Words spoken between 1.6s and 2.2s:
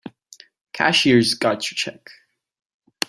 your check.